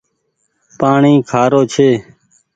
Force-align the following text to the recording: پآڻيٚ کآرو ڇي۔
پآڻيٚ 0.79 1.25
کآرو 1.29 1.61
ڇي۔ 1.73 1.89